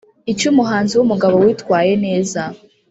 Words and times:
icy’umuhanzi 0.31 0.93
w’umugabo 0.95 1.35
witwaye 1.43 1.91
neza 2.05 2.41